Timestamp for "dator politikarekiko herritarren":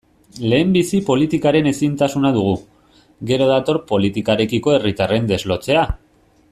3.53-5.33